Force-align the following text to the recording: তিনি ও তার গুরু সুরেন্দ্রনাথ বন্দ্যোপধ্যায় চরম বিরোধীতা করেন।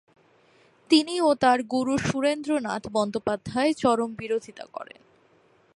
তিনি 0.89 1.15
ও 1.21 1.29
তার 1.35 1.59
গুরু 1.63 1.93
সুরেন্দ্রনাথ 1.97 2.83
বন্দ্যোপধ্যায় 2.93 3.71
চরম 3.73 4.09
বিরোধীতা 4.15 4.65
করেন। 4.73 5.01